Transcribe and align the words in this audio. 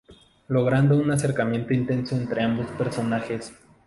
Logrando 0.47 0.97
un 0.97 1.11
acercamiento 1.11 1.75
intenso 1.75 2.15
entre 2.15 2.41
ambos 2.41 2.65
personajes. 2.71 3.53